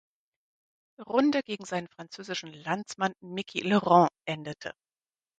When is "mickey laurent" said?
3.21-4.09